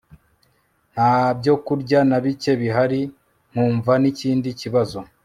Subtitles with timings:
[0.93, 3.01] ntabyo kurya nabike bihari
[3.51, 4.99] nkumva nikindi kibazo